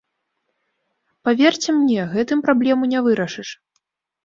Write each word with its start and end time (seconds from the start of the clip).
Паверце 1.27 1.69
мне, 1.83 2.07
гэтым 2.15 2.43
праблему 2.49 2.91
не 2.97 3.05
вырашыш. 3.11 3.49